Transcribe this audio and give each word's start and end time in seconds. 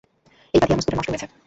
এই 0.53 0.59
গাধি, 0.61 0.71
আমার 0.71 0.83
স্কুটার 0.83 0.97
নষ্ট 0.99 1.11
হয়েছে। 1.11 1.27